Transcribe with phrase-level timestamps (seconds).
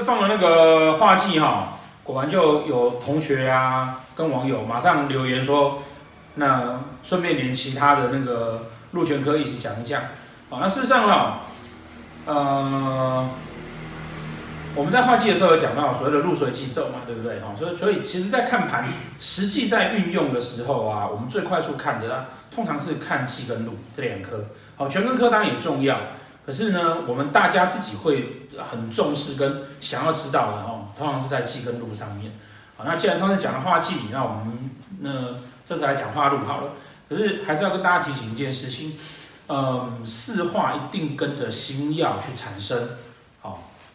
[0.00, 5.82] 放了那个化忌哈，果然就有同学啊跟网友马上留言说，
[6.34, 10.10] 那顺便连其他的那个禄权科一起讲一下。
[10.48, 11.40] 好，那事实上哈，
[12.26, 13.28] 呃。
[14.74, 17.40] 我们在化忌的时候有讲到所谓的禄随忌咒嘛，对不对？
[17.40, 18.86] 哈，所以所以其实，在看盘
[19.18, 24.44] 实际在运用的时候啊，我们最快速看的啊，通常是看忌跟禄这两颗。
[24.76, 25.98] 好，全跟科当然也重要，
[26.44, 32.32] 可是呢，我们大家自己会很重视跟想要知道的哦，通常是在忌跟禄上面。
[32.76, 35.10] 好，那既然上次讲了化忌，那我们那
[35.64, 36.70] 这次来讲化禄好了。
[37.08, 38.98] 可是还是要跟大家提醒一件事情，
[39.48, 42.88] 嗯，四化一定跟着星曜去产生。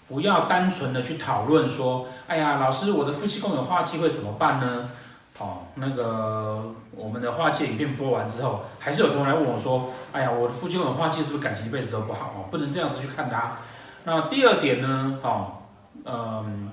[0.07, 4.89] 不要单纯的去讨论说，哎呀，老师，我的夫妻宫有化忌会怎么办呢？
[5.37, 12.33] 哦，那个我们的化忌影片播完之后，还是有同学来问我说，哎呀，我的夫妻宫有化忌，是不是感情一辈子都不好？
[12.35, 13.59] 哦，不能这样子去看它。
[14.03, 15.63] 那第二点呢，哦，
[16.05, 16.69] 嗯，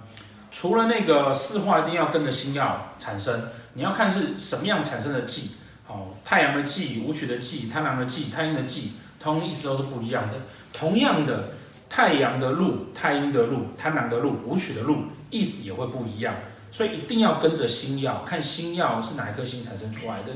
[0.51, 5.53] 除了那个四化一定要跟着星曜产生，你要看是什么样产生的忌。
[5.87, 10.35] 哦，太阳的忌、武曲的忌、贪狼的忌、太阴的忌，通意思都是不一样的。
[10.73, 11.53] 同样的。
[11.91, 16.35] 太阳的禄、太阴的禄、贪狼的禄、武曲的禄，意思也会不一样，
[16.71, 20.33] 所以一定要跟着星曜，看星曜是哪一颗星产生出来的。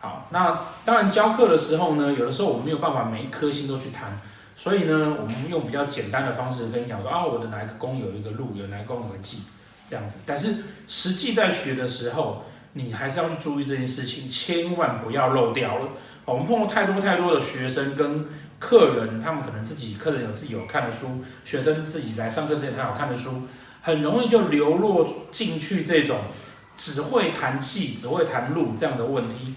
[0.00, 4.20] 好，那当然教课的时候呢，有的时候我们没有办法每一颗星都去谈，
[4.62, 9.40] 所以呢，我们用比较简单的方式跟你讲说啊，我的哪一个宫有一个路，有哪一个宫有个忌，
[9.88, 10.18] 这样子。
[10.24, 10.54] 但是
[10.86, 15.88] 实际在学的时候，你还是要去注意这件事情，千万不要漏掉了。
[16.24, 18.26] 我们碰到太多太多的学生跟。
[18.62, 23.48] 客人他们可能自己，客人有自己有看的书，学生自己来上课之前他有看的书，
[23.80, 26.18] 很容易就流落进去这种
[26.76, 29.56] 只会谈忌，只会谈路这样的问题，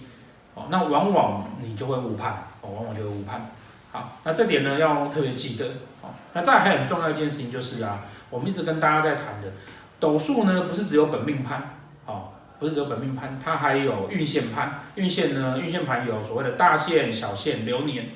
[0.56, 3.52] 哦，那往往你就会误判，哦，往往就会误判。
[3.96, 5.66] 好，那这点呢要特别记得，
[6.02, 9.54] 好，那再还很重要一件事情就是啊，我们一直跟大家在谈的，
[10.02, 18.10] 斗数呢不是只有本命盘，哦，不是只有本命盘，它还有运线盘，运线呢，运线盘有所谓的大限、小限、流年。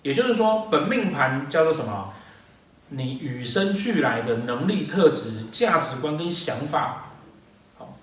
[0.00, 2.14] 也就是说，本命盘叫做什么？
[2.88, 7.06] 你与生俱来的能力、特质、价值观跟想法。
[7.76, 7.98] 好，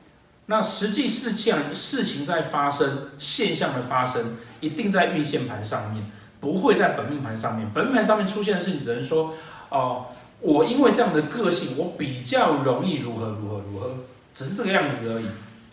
[0.47, 6.03] 那实际事件、事情在发生、现象的发生，一定在运线盘上面，
[6.43, 7.69] 不会在本命盘上面。
[7.73, 9.33] 本命盘上面出现的事情，只能说，
[9.69, 10.07] 哦，
[10.41, 13.91] 我因为这样的个性，我比较容易如何如何如何，
[14.35, 15.25] 只是这个样子而已。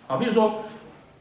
[0.06, 0.66] 好，比如说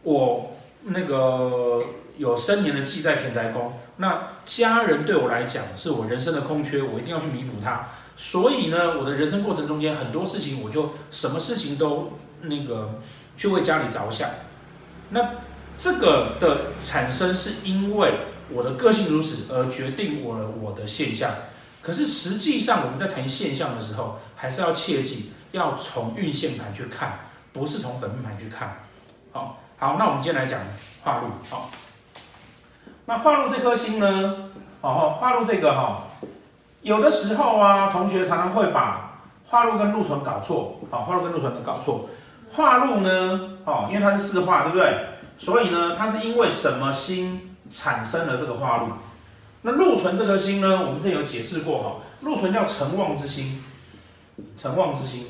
[0.03, 0.51] 我
[0.83, 1.83] 那个
[2.19, 3.73] 有生年的忌在田宅宫。
[3.97, 7.87] 那家人对我来讲是我人生的空缺，我一定要去弥补它。
[8.15, 13.01] 所以呢，我的人生过程中间很多事情，我就什么事情都那个
[13.35, 14.29] 去为家里着想。
[15.09, 15.31] 那
[15.79, 18.13] 这个的产生是因为
[18.51, 21.31] 我的个性如此而决定我的我的现象。
[21.81, 27.19] 可是实际上我们在谈现象的时候，还是要切记要从运线盘去看，
[27.53, 28.83] 不是从本命盘去看。
[29.31, 30.59] 好，好，那我们今天来讲
[31.03, 31.27] 化禄。
[31.49, 31.69] 好。
[33.05, 34.51] 那化禄这颗星呢？
[34.81, 36.03] 哦，化禄这个哈，
[36.81, 40.79] 有的时候啊，同学常常会把化禄跟禄存搞错。
[40.91, 42.07] 好，化禄跟禄存都搞错。
[42.51, 45.07] 化禄呢，哦，因为它是四化，对不对？
[45.37, 48.87] 所以呢，它是因为什么星产生了这个化禄？
[49.61, 53.63] 那禄存这颗星呢，我们之前有解释过哈，禄存叫成旺之星，
[54.55, 55.25] 成旺之星。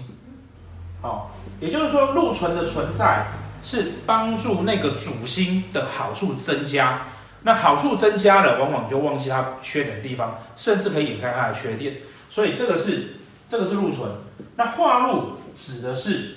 [1.01, 3.27] 好，也就是说，禄存的存在
[3.63, 7.03] 是帮助那个主星的好处增加。
[7.43, 11.99] 那好处增加了，往往就忘记它缺点的地方，甚至可以掩盖它的缺点。
[12.29, 13.15] 所以这个是
[13.47, 14.11] 这个是禄存。
[14.57, 16.35] 那化禄指的是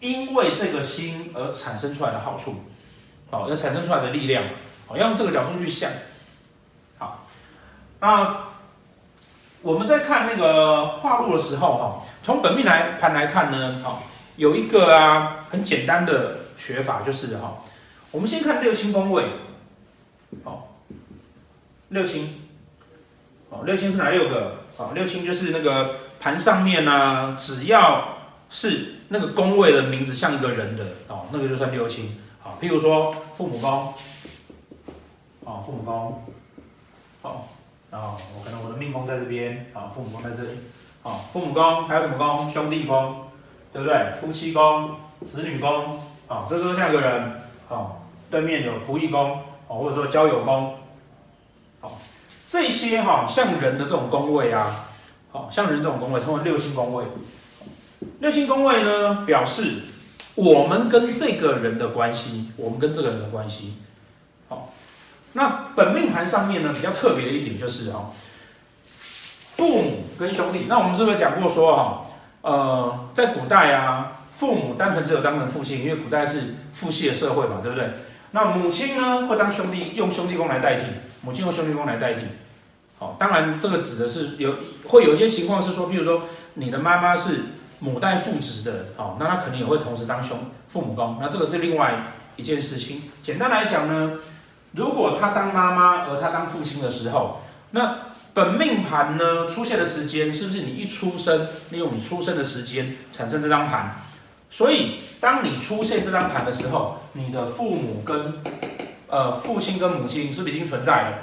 [0.00, 2.56] 因为这个星而产生出来的好处，
[3.30, 4.46] 好，而产生出来的力量，
[4.86, 5.90] 好，要用这个角度去想。
[6.98, 7.26] 好，
[8.00, 8.46] 那
[9.62, 14.02] 我们在看那个化禄的时候，哈，从本命来盘来看呢，好，
[14.36, 17.62] 有一个啊很简单的学法，就是哈，
[18.10, 19.24] 我们先看六亲宫位。
[20.42, 20.76] 好，
[21.90, 22.42] 六亲，
[23.50, 24.56] 好，六亲是哪六个？
[24.74, 28.16] 好，六亲就是那个盘上面呢、啊，只要
[28.48, 32.18] 是那个宫位的名字像一个人的，哦，那个就算六亲。
[32.40, 33.92] 好，譬如说父母宫，
[35.44, 36.22] 啊，父母宫，
[37.22, 37.48] 好，
[37.90, 40.58] 然后我可能我的命宫在这边，好，父母宫在这里，
[41.02, 42.50] 好，父母宫还有什么宫？
[42.50, 43.26] 兄弟宫，
[43.72, 44.14] 对不对？
[44.20, 45.98] 夫妻宫、子女宫，
[46.28, 47.92] 啊，这都像个人，啊，
[48.30, 49.32] 对面有仆役宫。
[49.32, 49.40] 啊
[49.74, 50.74] 或者说交友宫，
[51.80, 51.98] 好，
[52.46, 54.90] 这些哈像人的这种宫位啊，
[55.30, 57.06] 好，像人这种宫位称为六亲宫位。
[58.20, 59.84] 六亲宫位呢，表示
[60.34, 63.78] 我们跟这个人的关系，我们跟这个人的关系。
[65.34, 68.12] 那本命盘上面呢，比较特别的一点就是哈，
[69.56, 70.66] 父母跟兄弟。
[70.68, 72.04] 那我们是不是讲过说哈，
[72.42, 77.88] 呃，在古代啊，父母单纯只有当成父亲，因为古代是父系的社会嘛，对不对？
[78.32, 80.84] 那母亲呢，会当兄弟，用兄弟宫来代替，
[81.22, 82.22] 母亲用兄弟宫来代替。
[82.98, 84.54] 好，当然这个指的是有
[84.88, 86.22] 会有一些情况是说，譬如说
[86.54, 87.40] 你的妈妈是
[87.80, 90.38] 母带父职的，哦，那她肯定也会同时当兄
[90.68, 93.02] 父母宫，那这个是另外一件事情。
[93.22, 94.12] 简单来讲呢，
[94.72, 97.42] 如果他当妈妈而他当父亲的时候，
[97.72, 97.96] 那
[98.34, 103.96] 本命盘呢出现的时间是不是你一出生，利用你出生的时间产生这张盘？
[104.48, 108.40] 所以当你出现这张盘的时候，你的父母跟
[109.08, 111.18] 呃父亲跟母亲是不是已经存在了？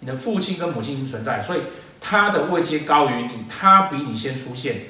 [0.00, 1.60] 你的父亲跟母亲已经存在，所以
[2.00, 4.88] 他的位阶高于你，他比你先出现。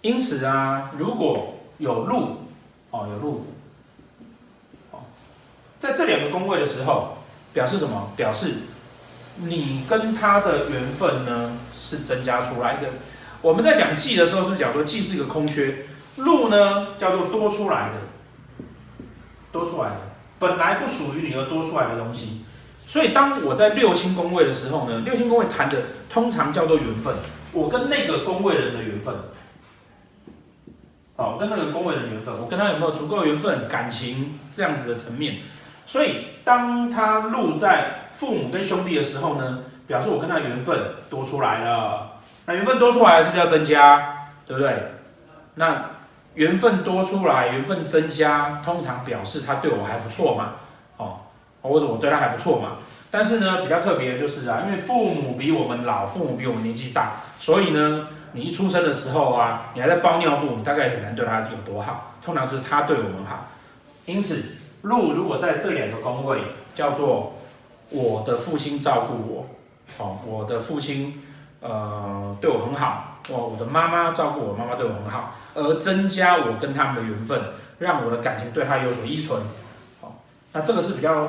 [0.00, 2.38] 因此啊，如果有禄
[2.90, 3.46] 哦，有禄
[4.90, 5.00] 哦，
[5.78, 7.18] 在这两个宫位的时候，
[7.52, 8.12] 表示什么？
[8.16, 8.54] 表示
[9.36, 12.88] 你跟他的缘分呢是增加出来的。
[13.42, 15.86] 我们在讲忌的时候，是讲说忌是一个空缺，
[16.16, 18.66] 禄呢叫做多出来的，
[19.50, 19.96] 多出来的，
[20.38, 22.44] 本来不属于你而多出来的东西。
[22.86, 27.14] 所以当我在六亲宫位的时候呢，六亲宫位谈的通常叫做缘分，
[27.52, 29.14] 我跟那个宫位人的缘分，
[31.16, 35.36] 好，跟那个宫位人的缘分，我跟他有没有足够缘分、感情这样子的层面。
[35.90, 40.78] 所以当他禄在父母跟兄弟的时候呢，表示我跟他缘分
[41.10, 42.12] 多出来了。
[42.46, 44.28] 那缘分多出来是不是要增加？
[44.46, 44.92] 对不对？
[45.56, 45.86] 那
[46.34, 50.52] 缘分多出来，缘分增加，通常表示他对我还不错嘛。
[50.96, 51.16] 哦
[51.62, 52.76] 或者我对他还不错嘛，
[53.10, 62.14] 但是呢，比较特别的就是啊，因为父母比我们老，父母比我们年纪大，所以呢，你一出生的时候啊，你还在包尿布，你大概很难对他有多好。
[62.24, 63.48] 通常就是他对我们好。
[64.06, 64.42] 因此，
[64.82, 66.40] 禄如果在这两个宫位，
[66.74, 67.34] 叫做
[67.90, 69.46] 我的父亲照顾我，
[69.98, 71.22] 哦，我的父亲
[71.60, 77.40] 呃对我很好，哦，我的妈妈照顾我，妈妈对我很好，而增加我跟他们的缘分，
[77.78, 79.42] 让我的感情对他有所依存。
[80.00, 80.12] 哦，
[80.52, 81.28] 那这个是比较。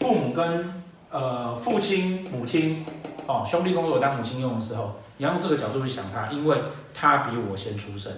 [0.00, 2.84] 父母跟呃父亲、母亲
[3.26, 6.58] 哦，兄弟宫如果当母亲用的时候，你要用这个角度去想他，因为
[6.92, 8.12] 他比我先出生，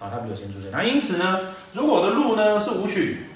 [0.00, 0.70] 啊、他比我先出生。
[0.72, 3.28] 那因此呢，如果我的禄呢是武曲，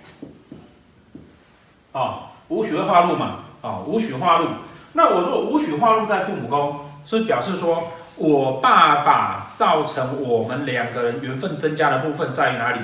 [1.97, 4.49] 啊，五曲化禄嘛，啊，五曲化禄。
[4.93, 7.85] 那我如果武曲化禄在父母宫，是表示说
[8.17, 12.81] 我爸爸造成我们两个人缘分增加的部分在于哪里？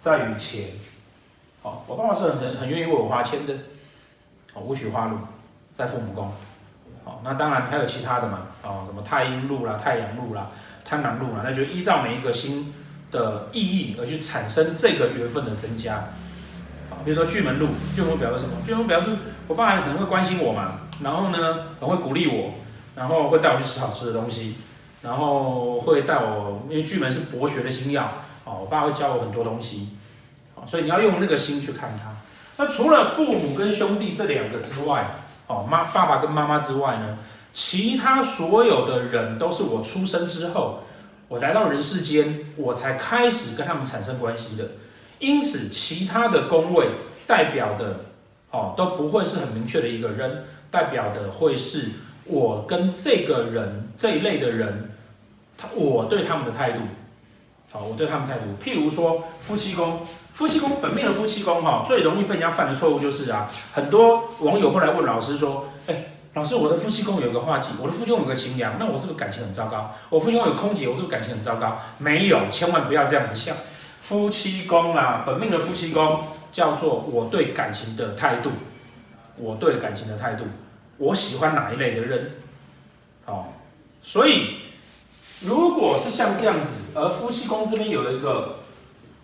[0.00, 0.66] 在于钱。
[1.62, 3.54] 哦，我爸爸是很很很愿意为我花钱的。
[4.54, 5.16] 哦，五曲化禄
[5.76, 6.30] 在父母宫，
[7.04, 10.48] 好，那当然还有其他的嘛，哦，什么太阴禄啦、太阳禄啦、
[10.84, 12.72] 贪狼禄啦，那就依照每一个星
[13.10, 16.04] 的意义而去产生这个缘分的增加，
[17.04, 18.56] 比如说巨门禄，巨门表示什么？
[18.66, 19.10] 巨门表示
[19.48, 22.54] 我爸爸可能会关心我嘛，然后呢，很会鼓励我，
[22.94, 24.54] 然后会带我去吃好吃的东西，
[25.02, 28.02] 然后会带我，因为巨门是博学的星曜，
[28.44, 29.88] 啊，我爸会教我很多东西，
[30.54, 32.10] 啊，所以你要用那个心去看它。
[32.56, 35.06] 那除了父母跟兄弟这两个之外，
[35.46, 37.18] 哦，妈爸爸跟妈妈之外呢，
[37.52, 40.84] 其他所有的人都是我出生之后，
[41.28, 44.68] 我来到人世间，我才开始跟他们产生关系的。
[45.22, 46.84] 因此，其他的宫位
[47.28, 48.00] 代表的，
[48.50, 51.90] 哦，都不会是很明确的一个人，代表的会是
[52.24, 54.90] 我跟这个人这一类的人，
[55.56, 56.80] 他我对他们的态度。
[57.70, 65.94] 好，我对他们态度，譬如说夫妻宫，夫妻宫本命的夫妻宫哈，最容易被人家犯的错误就是啊，很多网友会来问老师说，哎、
[66.34, 69.94] 老师，我的夫妻宫有个化忌，我的夫妻宫有个情梁，那我是不是感情很糟糕？
[70.10, 71.78] 我夫妻宫有空劫，我是不是感情很糟糕？
[71.98, 73.56] 没有，千万不要这样子想。
[74.12, 78.50] 夫妻宫啊，本命的夫妻宫叫做我对感情的态度，
[79.38, 80.44] 我对感情的态度，
[80.98, 82.32] 我喜欢哪一类的人？
[83.24, 83.54] 好，
[84.02, 84.56] 所以。
[85.44, 88.58] 如果是像这样子，而夫妻宫这边有了一个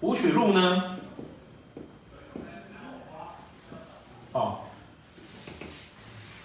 [0.00, 0.96] 武曲禄呢？
[4.32, 4.60] 哦，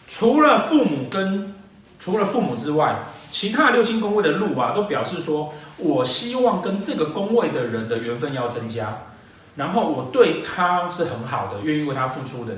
[0.08, 1.56] 除了父母跟
[1.98, 3.00] 除了父母之外，
[3.32, 9.04] 其他六星宫位的禄啊，都表示说我希望跟这个宫位的人的缘分要增加，
[9.56, 12.54] 然后我对他是很好的，愿意为他付出的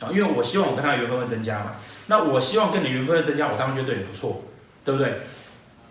[0.00, 1.72] 啊，因为我希望我跟他缘分会增加嘛。
[2.06, 4.42] 那我希望跟你缘分会增加，我当然觉得对你不错，
[4.84, 5.20] 对不对？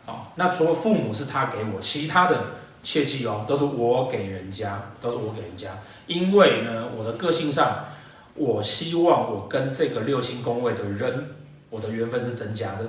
[0.05, 2.37] 好那除了父母是他给我，其他的
[2.81, 5.69] 切记哦，都是我给人家，都是我给人家。
[6.07, 7.85] 因为呢，我的个性上，
[8.33, 11.35] 我希望我跟这个六星宫位的人，
[11.69, 12.87] 我的缘分是增加的，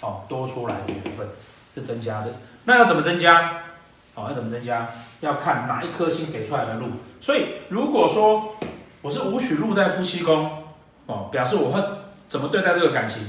[0.00, 1.28] 哦，多出来的缘分
[1.74, 2.32] 是增加的。
[2.66, 3.62] 那要怎么增加？
[4.14, 4.86] 哦，要怎么增加？
[5.20, 6.88] 要看哪一颗星给出来的路。
[7.20, 8.56] 所以如果说
[9.00, 10.64] 我是武曲禄在夫妻宫，
[11.06, 11.82] 哦，表示我会
[12.28, 13.22] 怎么对待这个感情？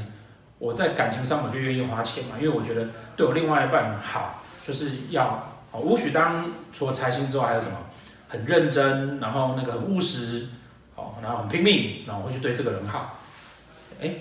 [0.59, 7.77] 我在感情上我就愿意花钱嘛，因为我觉得对我另外一半好，就是要哦，武曲当除了财星之外，还有什么？
[8.27, 10.47] 很认真，然后那个很务实，
[10.95, 13.19] 哦，然后很拼命，然后我会去对这个人好。
[14.01, 14.11] 哎，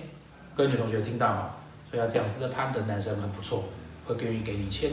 [0.55, 1.51] 各位女同学听到吗？
[1.91, 3.65] 所以要这样子的判断，男生很不错，
[4.07, 4.93] 会愿意给你钱。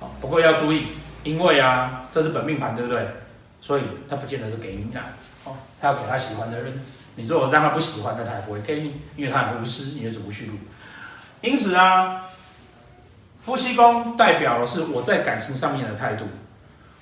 [0.00, 0.88] 哦，不过要注意，
[1.22, 3.06] 因为啊，这是本命盘，对不对？
[3.60, 5.04] 所以他不见得是给你啦。
[5.44, 6.80] 哦，他要给他喜欢的人。
[7.16, 10.54] 你如果让他不喜欢，那他也不会给你，因为他很无私，因为是武曲禄。
[11.40, 12.24] 因此啊，
[13.40, 16.24] 夫妻宫代表的是我在感情上面的态度。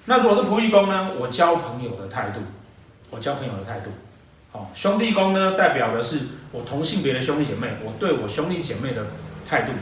[0.05, 1.11] 那如果是仆役宫呢？
[1.19, 2.41] 我交朋友的态度，
[3.11, 3.91] 我交朋友的态度。
[4.51, 6.19] 好，兄弟宫呢，代表的是
[6.51, 9.07] 我同性别的兄弟姐妹，我对我兄弟姐妹的
[9.49, 9.73] 态度。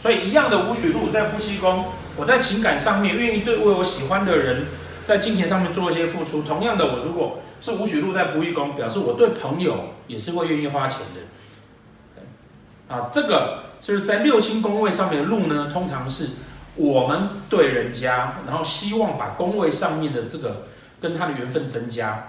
[0.00, 1.84] 所以一样的武曲禄在夫妻宫，
[2.16, 4.64] 我在情感上面愿意对为我喜欢的人，
[5.04, 6.42] 在金钱上面做一些付出。
[6.42, 12.94] 同样的，我如果是武曲禄在仆役宫，表示我对朋友也是会愿意花钱的。
[12.94, 16.30] 啊，这个就是在六亲宫位上面的禄呢，通常是。
[16.76, 20.68] 我们对人家，然后希望把宫位上面的这个
[21.00, 22.28] 跟他的缘分增加。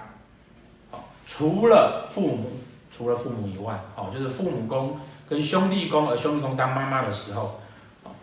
[1.26, 2.60] 除了父母，
[2.90, 4.98] 除了父母以外，好，就是父母宫
[5.30, 7.61] 跟兄弟宫，而兄弟宫当妈妈的时候，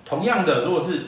[0.10, 1.02] 同样的，如果是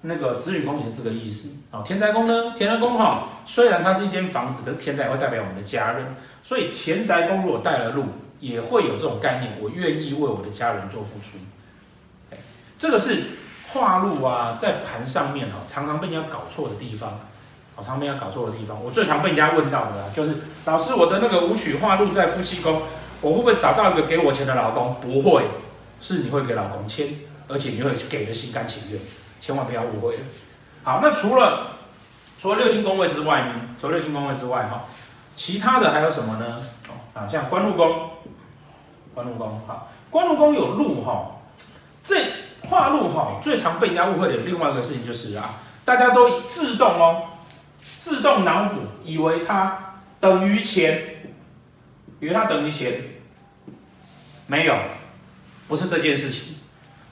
[0.00, 1.50] 那个子女宫也是这个意思。
[1.70, 8.04] 好，田宅宫呢，田宅宫哈，虽然它是一间房子，可是田宅会代表我们的家人，所以田宅宫如果带了禄，
[8.40, 11.36] 也会有这种概念，我愿意为我的家人做付出。
[12.78, 13.22] 这个是。
[13.70, 17.20] 化禄啊，在盘上面哈，常常被人家搞错的地方，
[17.76, 18.82] 常常被人家搞错的地方。
[18.82, 22.80] 我最常被人家问到的啊，就是老师，我的那个武曲化禄在夫妻宫，
[23.20, 24.96] 我会不会找到一个给我钱的老公？
[25.02, 25.42] 不会，
[26.00, 27.08] 是你会给老公签，
[27.48, 29.00] 而且你会给的心甘情愿，
[29.40, 30.22] 千万不要误会了。
[30.84, 31.72] 好，那除了
[32.38, 33.54] 除了六亲宫位之外呢？
[33.80, 34.84] 除了六亲宫位之外哈，
[35.34, 36.62] 其他的还有什么呢？
[37.14, 38.10] 啊，像官禄宫，
[39.14, 41.40] 官禄宫好，官禄宫有禄哈，
[42.04, 42.16] 这。
[42.68, 45.54] 化禄哈，最常被人家误会的另外一个事情就是啊，
[45.86, 47.22] 大家都自动哦，
[48.00, 51.22] 自动脑补，以为它等于钱，
[52.20, 53.00] 以为它等于钱，
[54.48, 54.76] 没有，
[55.68, 56.57] 不是这件事情。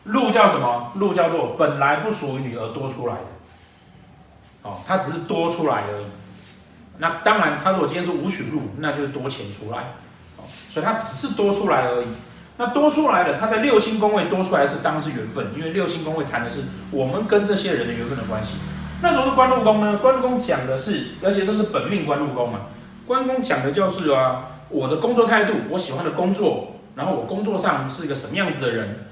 [0.07, 0.93] 路叫什么？
[0.97, 3.21] 路叫做本来不属于你而多出来的，
[4.63, 6.07] 哦，它只是多出来而已。
[6.99, 9.79] 那当然，它如果今天是五曲路，那就是多钱出来，
[10.37, 12.07] 哦，所以它只是多出来而已。
[12.57, 18.55] 那多出来的，它在六星宫位多出来是当然是缘分，因为六星宫位谈的是我们跟这些人的缘分的关系。
[19.03, 19.99] 那如果是官禄宫呢？
[19.99, 22.61] 官禄宫讲的是，而且这是本命官禄宫嘛。
[23.07, 29.06] 官禄讲的就是啊，我的工作态度，我喜欢的工作，然后我工作上是一个什么样子的人。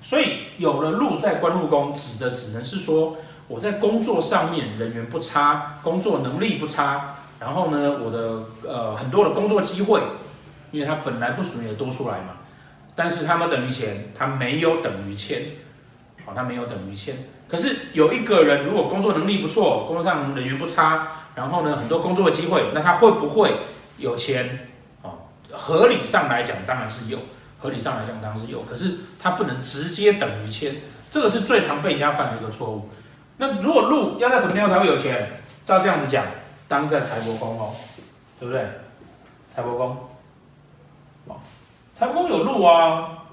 [0.00, 3.16] 所以有了禄在官禄宫，指的只能是说
[3.48, 10.00] 我在工作上面人缘不差，工作能力不差，然后呢，我的呃很多的工作机会。
[10.72, 12.34] 因为它本来不属于的多出来嘛，
[12.96, 15.42] 但是它们等于钱，它没有等于钱，
[16.24, 17.16] 好，它没有等于钱。
[17.48, 23.54] 可是有一个人如果工作能力不错，工作上人缘不差，然后呢很多工作机会，那他会不会
[23.96, 24.68] 有钱？
[25.02, 27.18] 哦，合理上来讲当然是有，
[27.66, 30.76] 合理上来讲当然是有，可是它不能直接等于钱，
[31.10, 32.88] 这个是最常被人家犯的一个错误。
[33.38, 35.28] 那如果路要在什么地方才会有钱？
[35.66, 36.24] 照这样子讲，
[36.68, 37.74] 当然在财帛宫哦，
[38.38, 38.64] 对不对？
[39.52, 39.96] 财帛宫。
[41.26, 41.36] 哦
[41.92, 43.24] 财帛宫有路啊，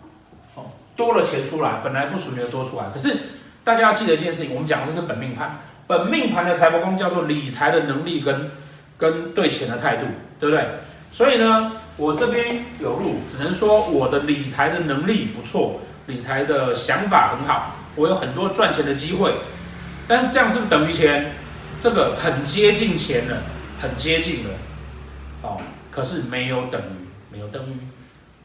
[0.56, 0.64] 哦，
[0.96, 2.86] 多了钱出来，本来不属于的多出来。
[2.92, 3.16] 可是
[3.64, 8.50] 大家要记得一件事情，我们讲的这是本命盘，本命盘的财帛宫叫做理财的能力跟
[8.98, 10.08] 跟对钱的态度，
[10.40, 10.66] 对不对？
[11.12, 19.34] 所以呢，我这边有路，只能说我的理财的能力不错，理财的想法很好，我有很多赚钱的机会。
[20.08, 21.36] 但是这样是不是等于钱？
[21.80, 23.44] 这个很接近钱了，
[23.82, 24.50] 很接近了，
[25.42, 27.74] 哦，可是没有等于，没有等于。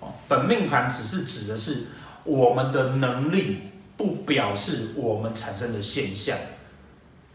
[0.00, 1.87] 哦本命盘只是指的是
[2.25, 3.62] 我们的能力，
[3.97, 6.37] 不表示我们产生的现象。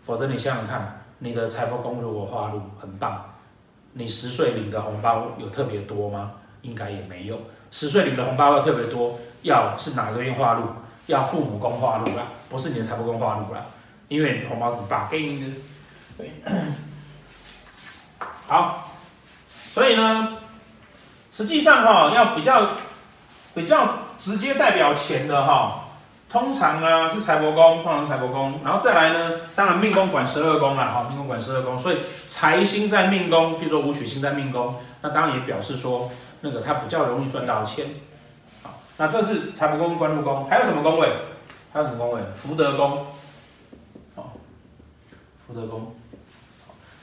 [0.01, 3.32] 否则你想想看，你的财帛宫如果化禄很棒，
[3.93, 6.33] 你十岁领的红包有特别多吗？
[6.61, 7.39] 应该也没有。
[7.71, 10.63] 十岁领的红包要特别多，要是哪个边化禄？
[11.07, 13.65] 要父母宫化禄啦，不是你的财帛宫化禄啦，
[14.07, 15.53] 因为红包是你爸给你
[16.17, 16.25] 的。
[18.47, 18.91] 好，
[19.73, 20.37] 所以呢。
[21.35, 22.75] 实际上哈，要比较
[23.55, 25.89] 比较直接代表钱的哈，
[26.33, 31.97] 通常呢是财帛宫，通常财帛宫，然后再来呢，当然命宫管十二宫了哈，命宫管十二宫，所以
[32.27, 36.09] 财星在命宫，譬如说武曲星在命宫，那当然也表示说
[36.41, 37.85] 那个他比较容易赚到钱。
[38.63, 41.07] 好，那这是财帛宫、官禄宫，还有什么宫位？
[41.71, 42.21] 还有什么宫位？
[42.33, 43.05] 福德宫。
[44.15, 44.33] 好，
[45.45, 45.95] 福德宫。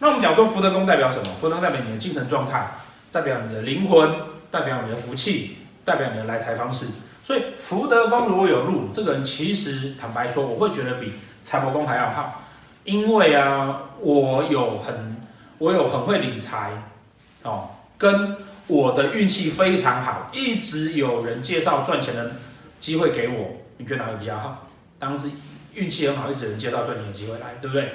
[0.00, 1.28] 那我们讲说福德宫代表什么？
[1.40, 2.66] 福德宫代表你的精神状态。
[3.12, 4.10] 代表你的灵魂，
[4.50, 6.86] 代表你的福气，代表你的来财方式。
[7.22, 11.12] 所以福德宫如果有禄，这个人其实坦白说，我会觉得比
[11.42, 12.42] 财帛宫还要好，
[12.84, 15.16] 因为啊，我有很
[15.58, 16.72] 我有很会理财
[17.42, 18.36] 哦，跟
[18.66, 22.32] 我的运气非常好，一直有人介绍赚钱的
[22.80, 24.68] 机会给我，你觉得哪个比较好？
[24.98, 25.28] 当时
[25.74, 27.92] 运气很好，一直有人介绍赚钱的机会来，对不对？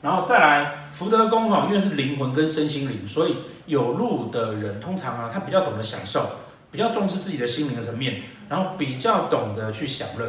[0.00, 6.30] 然后再来福德宫哈，因为是灵魂跟身心灵，所以有禄的人通常啊，他比较懂得享受，
[6.70, 10.26] 比较重视自己的心灵的层面，然后比较懂得去享乐，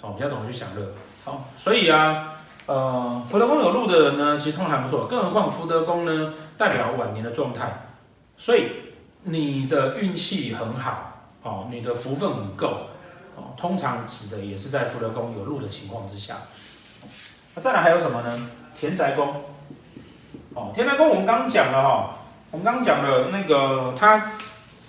[0.00, 0.92] 哦，比较懂得去享乐。
[1.24, 2.34] 好，所以啊，
[2.66, 7.88] 呃，福德宫有禄的人呢，其实通常还不错，更何况福德宫呢，代表晚年的状态，
[8.36, 8.70] 所以
[9.24, 12.86] 你的运气很好，哦，你的福分很够，
[13.34, 16.36] 哦，通常指的也是在福德宫有禄的情况之下。
[17.54, 18.50] 那再来还有什么呢？
[18.78, 19.42] 田宅宫，
[20.54, 22.18] 哦，田宅宫我们刚刚讲了哈，
[22.52, 24.30] 我们刚刚讲了那个，它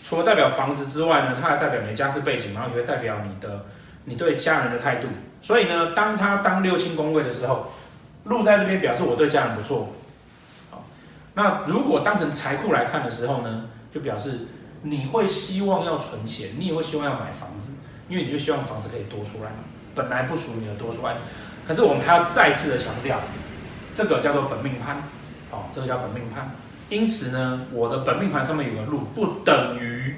[0.10, 3.68] 除了代表房子之外呢，它还代表你的家世背景，然后也会代表你的
[4.06, 5.08] 你对家人的态度。
[5.40, 7.74] 所以呢，当它当六亲宫位的时候，
[8.24, 9.94] 禄在这边表示我对家人不错。
[10.72, 10.84] 好，
[11.36, 14.48] 那如果当成财库来看的时候呢，就表示
[14.82, 17.76] 你会希望要存钱，你也会希望要买房子，
[18.08, 19.52] 因为你就希望房子可以多出来，
[19.94, 21.18] 本来不属于你的多出来。
[21.68, 23.20] 可是我们还要再次的强调，
[23.94, 25.04] 这个叫做本命盘，
[25.52, 26.50] 哦，这个叫本命盘。
[26.90, 30.16] 因此呢，我的本命盘上面有个禄，不等于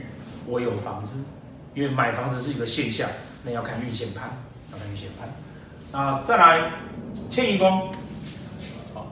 [0.47, 1.25] 我有房子，
[1.73, 3.09] 因为买房子是一个现象，
[3.43, 5.29] 那要看运限盘，要看运限盘。
[5.91, 6.71] 啊，再来
[7.29, 7.91] 迁移宫，
[8.93, 9.11] 好，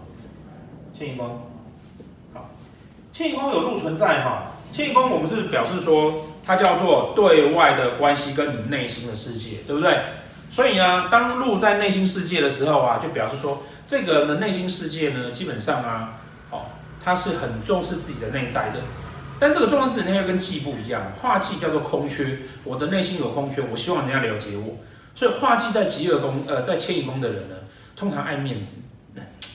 [0.97, 1.41] 迁移宫，
[2.33, 2.49] 好，
[3.11, 6.13] 迁移宫有禄存在哈，迁移宫我们是表示说，
[6.45, 9.99] 它叫做对外的关系跟你内心的世界，对不对？
[10.49, 16.19] 所以呢，当禄在内心世界的时候啊，就表示说，这个人的内心世界呢，基本上啊，
[17.03, 18.79] 他是很重视自己的内在的。
[19.39, 24.77] 但这个重视自己内在跟忌不一样，化忌叫做空缺，我的内心有空缺，我希望人家了解我。
[25.15, 27.55] 所以化忌在疾厄宫，呃，在迁移宫的人呢，
[27.95, 28.77] 通常爱面子，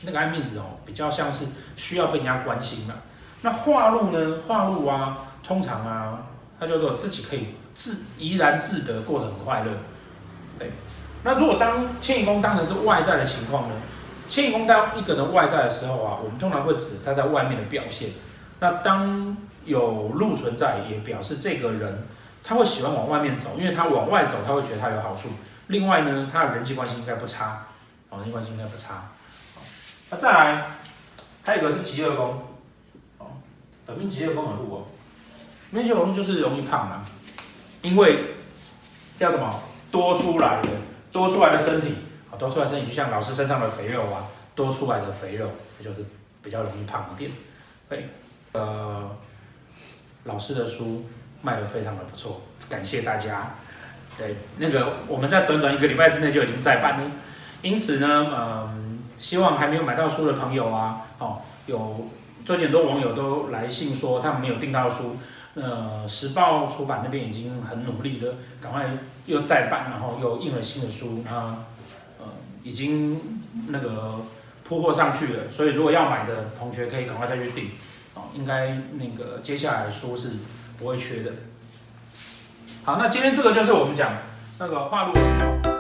[0.05, 2.95] 那个爱面子哦，比较像是需要被人家关心嘛。
[3.43, 6.27] 那化禄呢，化禄啊，通常啊，
[6.59, 9.71] 他叫做自己可以自怡然自得，过得很快乐。
[10.59, 10.71] 对，
[11.25, 13.75] 那如果当迁移宫当成是外在的情况呢？
[14.29, 18.11] 迁移宫当一个人外在的时候啊，我们通常会指他在外面的表现。
[18.61, 22.07] 那当有禄存在，也表示这个人
[22.43, 25.29] 他会喜欢往外面走，因为他往外走，他会觉得他有好处。
[25.69, 27.67] 另外呢，他的人际关系应该不差，
[28.11, 29.11] 哦，人际关系应该不差。
[30.11, 30.67] 那再来，
[31.43, 32.43] 还有一个是疾厄宫，
[33.19, 33.27] 哦，
[33.87, 34.87] 本命疾厄宫的禄哦，
[35.71, 37.05] 命疾厄宫就是容易胖嘛，
[37.83, 38.35] 因为
[39.19, 39.61] 叫什么？
[39.91, 40.69] 多出来的，
[41.13, 41.95] 多出来的身体，
[42.39, 45.51] 多出来的身体就像老师身上的肥肉啊，多出来的肥肉，
[45.83, 46.05] 就是
[46.43, 47.31] 比较容易胖一点。
[47.89, 48.09] 对，
[48.53, 49.11] 呃，
[50.25, 51.07] 老师的书
[51.43, 53.57] 卖得非常的不错，感谢大家。
[54.17, 57.11] 对，那个我们在短短一个礼拜之内就已经再版了，
[57.63, 62.09] 因此呢，嗯、希望还没有买到书的朋友啊，哦，有
[62.45, 65.17] 最近很多网友都来信说他们没有订到书。
[65.57, 68.87] 呃，时报出版那边已经很努力的，赶快
[69.27, 71.74] 又再版，然后又印了新的书，然后呃，
[72.65, 73.21] 已经
[73.69, 74.23] 那个
[74.65, 75.53] 铺货上去了。
[75.53, 77.71] 所以如果要买的同学可以赶快再去订，
[78.15, 80.31] 哦，应该那个接下来书是
[80.77, 81.31] 不会缺的。
[82.83, 84.11] 好，那今天这个就是我们讲
[84.59, 85.74] 那个画路。